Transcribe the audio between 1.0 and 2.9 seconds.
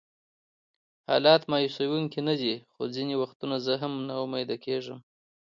حالات مایوسونکي نه دي، خو